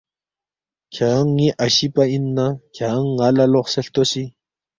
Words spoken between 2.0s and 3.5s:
اِن نہ کھیانگ ن٘ا لہ